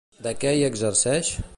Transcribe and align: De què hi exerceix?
De 0.27 0.31
què 0.45 0.55
hi 0.61 0.65
exerceix? 0.71 1.35